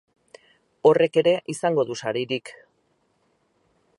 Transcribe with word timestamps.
Horrek 0.91 1.19
ere 1.23 1.33
izango 1.55 1.85
du 1.91 1.99
saririk. 2.03 2.53